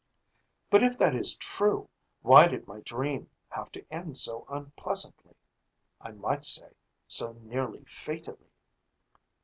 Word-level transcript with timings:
"But 0.71 0.81
if 0.81 0.97
that 0.97 1.13
is 1.15 1.37
true, 1.37 1.87
why 2.23 2.47
did 2.47 2.65
my 2.67 2.79
dream 2.79 3.29
have 3.49 3.71
to 3.73 3.85
end 3.93 4.17
so 4.17 4.47
unpleasantly 4.49 5.35
I 6.01 6.09
might 6.09 6.43
say, 6.43 6.73
so 7.07 7.33
nearly 7.33 7.85
fatally?" 7.85 8.49